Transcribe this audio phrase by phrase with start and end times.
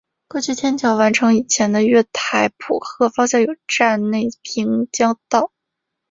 [0.27, 5.51] 过去天桥完成以前的月台浦贺方向有站内平交道。